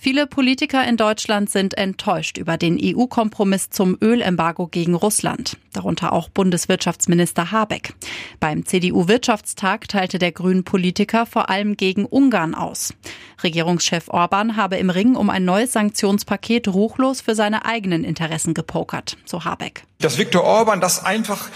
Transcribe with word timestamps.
Viele 0.00 0.28
Politiker 0.28 0.86
in 0.86 0.96
Deutschland 0.96 1.50
sind 1.50 1.76
enttäuscht 1.76 2.38
über 2.38 2.56
den 2.56 2.78
EU-Kompromiss 2.80 3.70
zum 3.70 3.98
Ölembargo 4.00 4.68
gegen 4.68 4.94
Russland, 4.94 5.56
darunter 5.72 6.12
auch 6.12 6.28
Bundeswirtschaftsminister 6.28 7.50
Habeck. 7.50 7.94
Beim 8.38 8.64
CDU-Wirtschaftstag 8.64 9.88
teilte 9.88 10.20
der 10.20 10.30
Grünen-Politiker 10.30 11.26
vor 11.26 11.50
allem 11.50 11.76
gegen 11.76 12.06
Ungarn 12.06 12.54
aus. 12.54 12.94
Regierungschef 13.42 14.04
Orban 14.06 14.56
habe 14.56 14.76
im 14.76 14.90
Ring 14.90 15.16
um 15.16 15.30
ein 15.30 15.44
neues 15.44 15.72
Sanktionspaket 15.72 16.68
ruchlos 16.68 17.20
für 17.20 17.34
seine 17.34 17.64
eigenen 17.64 18.04
Interessen 18.04 18.54
gepokert, 18.54 19.16
so 19.24 19.44
Habeck. 19.44 19.82
Dass 19.98 20.16
Viktor 20.16 20.44
Orban 20.44 20.80
das 20.80 21.04
einfach 21.04 21.48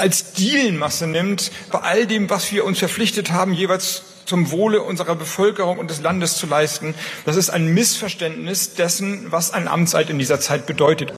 als 0.00 0.32
Dealmasse 0.32 1.06
nimmt, 1.06 1.52
bei 1.70 1.78
all 1.80 2.06
dem, 2.06 2.28
was 2.30 2.50
wir 2.50 2.64
uns 2.64 2.78
verpflichtet 2.78 3.30
haben, 3.30 3.52
jeweils 3.52 4.02
zum 4.24 4.50
Wohle 4.50 4.82
unserer 4.82 5.14
Bevölkerung 5.14 5.78
und 5.78 5.90
des 5.90 6.00
Landes 6.00 6.36
zu 6.36 6.46
leisten. 6.46 6.94
Das 7.26 7.36
ist 7.36 7.50
ein 7.50 7.74
Missverständnis 7.74 8.74
dessen, 8.74 9.30
was 9.30 9.52
ein 9.52 9.68
Amtseid 9.68 10.08
in 10.08 10.18
dieser 10.18 10.40
Zeit 10.40 10.66
bedeutet. 10.66 11.12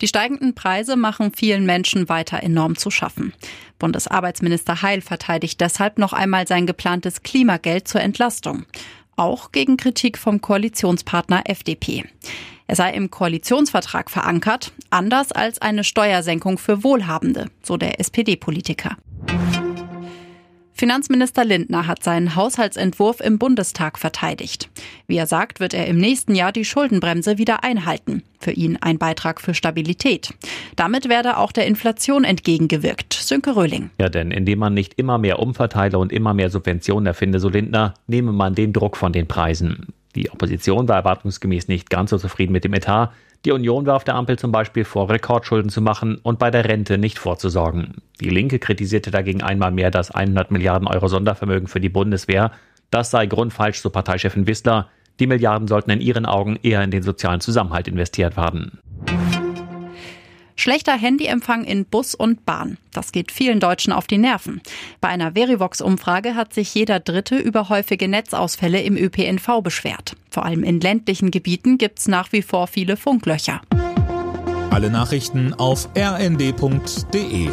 Die 0.00 0.08
steigenden 0.08 0.54
Preise 0.54 0.96
machen 0.96 1.32
vielen 1.36 1.64
Menschen 1.64 2.08
weiter 2.08 2.42
enorm 2.42 2.76
zu 2.76 2.90
schaffen. 2.90 3.32
Bundesarbeitsminister 3.78 4.82
Heil 4.82 5.00
verteidigt 5.00 5.60
deshalb 5.60 5.98
noch 5.98 6.12
einmal 6.12 6.48
sein 6.48 6.66
geplantes 6.66 7.22
Klimageld 7.22 7.86
zur 7.86 8.00
Entlastung. 8.00 8.64
Auch 9.16 9.52
gegen 9.52 9.76
Kritik 9.76 10.18
vom 10.18 10.40
Koalitionspartner 10.40 11.42
FDP. 11.44 12.04
Er 12.72 12.76
sei 12.76 12.94
im 12.94 13.10
Koalitionsvertrag 13.10 14.08
verankert, 14.10 14.72
anders 14.88 15.30
als 15.30 15.60
eine 15.60 15.84
Steuersenkung 15.84 16.56
für 16.56 16.82
Wohlhabende, 16.82 17.50
so 17.62 17.76
der 17.76 18.00
SPD-Politiker. 18.00 18.96
Finanzminister 20.72 21.44
Lindner 21.44 21.86
hat 21.86 22.02
seinen 22.02 22.34
Haushaltsentwurf 22.34 23.20
im 23.20 23.38
Bundestag 23.38 23.98
verteidigt. 23.98 24.70
Wie 25.06 25.18
er 25.18 25.26
sagt, 25.26 25.60
wird 25.60 25.74
er 25.74 25.86
im 25.86 25.98
nächsten 25.98 26.34
Jahr 26.34 26.50
die 26.50 26.64
Schuldenbremse 26.64 27.36
wieder 27.36 27.62
einhalten. 27.62 28.22
Für 28.40 28.52
ihn 28.52 28.78
ein 28.80 28.96
Beitrag 28.96 29.42
für 29.42 29.52
Stabilität. 29.52 30.32
Damit 30.74 31.10
werde 31.10 31.36
auch 31.36 31.52
der 31.52 31.66
Inflation 31.66 32.24
entgegengewirkt. 32.24 33.12
Sönke 33.12 33.54
Röhling. 33.54 33.90
Ja, 34.00 34.08
denn 34.08 34.30
indem 34.30 34.60
man 34.60 34.72
nicht 34.72 34.94
immer 34.94 35.18
mehr 35.18 35.40
umverteile 35.40 35.98
und 35.98 36.10
immer 36.10 36.32
mehr 36.32 36.48
Subventionen 36.48 37.04
erfinde, 37.04 37.38
so 37.38 37.50
Lindner, 37.50 37.92
nehme 38.06 38.32
man 38.32 38.54
den 38.54 38.72
Druck 38.72 38.96
von 38.96 39.12
den 39.12 39.28
Preisen. 39.28 39.88
Die 40.14 40.30
Opposition 40.30 40.88
war 40.88 40.96
erwartungsgemäß 40.96 41.68
nicht 41.68 41.90
ganz 41.90 42.10
so 42.10 42.18
zufrieden 42.18 42.52
mit 42.52 42.64
dem 42.64 42.74
Etat. 42.74 43.12
Die 43.44 43.52
Union 43.52 43.86
warf 43.86 44.04
der 44.04 44.14
Ampel 44.14 44.38
zum 44.38 44.52
Beispiel 44.52 44.84
vor, 44.84 45.10
Rekordschulden 45.10 45.70
zu 45.70 45.80
machen 45.80 46.18
und 46.22 46.38
bei 46.38 46.50
der 46.50 46.66
Rente 46.66 46.98
nicht 46.98 47.18
vorzusorgen. 47.18 47.96
Die 48.20 48.28
Linke 48.28 48.58
kritisierte 48.58 49.10
dagegen 49.10 49.42
einmal 49.42 49.72
mehr 49.72 49.90
das 49.90 50.10
100 50.10 50.50
Milliarden 50.50 50.86
Euro 50.86 51.08
Sondervermögen 51.08 51.66
für 51.66 51.80
die 51.80 51.88
Bundeswehr. 51.88 52.52
Das 52.90 53.10
sei 53.10 53.26
grundfalsch, 53.26 53.78
so 53.78 53.90
Parteichefin 53.90 54.46
Wissler. 54.46 54.88
Die 55.18 55.26
Milliarden 55.26 55.66
sollten 55.66 55.90
in 55.90 56.00
ihren 56.00 56.26
Augen 56.26 56.58
eher 56.62 56.84
in 56.84 56.90
den 56.90 57.02
sozialen 57.02 57.40
Zusammenhalt 57.40 57.88
investiert 57.88 58.36
werden. 58.36 58.78
Schlechter 60.62 60.92
Handyempfang 60.92 61.64
in 61.64 61.84
Bus 61.86 62.14
und 62.14 62.46
Bahn. 62.46 62.78
Das 62.92 63.10
geht 63.10 63.32
vielen 63.32 63.58
Deutschen 63.58 63.92
auf 63.92 64.06
die 64.06 64.16
Nerven. 64.16 64.60
Bei 65.00 65.08
einer 65.08 65.32
Verivox-Umfrage 65.32 66.36
hat 66.36 66.54
sich 66.54 66.72
jeder 66.72 67.00
Dritte 67.00 67.36
über 67.36 67.68
häufige 67.68 68.06
Netzausfälle 68.06 68.80
im 68.80 68.96
ÖPNV 68.96 69.60
beschwert. 69.60 70.14
Vor 70.30 70.44
allem 70.44 70.62
in 70.62 70.78
ländlichen 70.78 71.32
Gebieten 71.32 71.78
gibt 71.78 71.98
es 71.98 72.06
nach 72.06 72.30
wie 72.30 72.42
vor 72.42 72.68
viele 72.68 72.96
Funklöcher. 72.96 73.60
Alle 74.70 74.88
Nachrichten 74.88 75.52
auf 75.52 75.88
rnd.de 75.98 77.50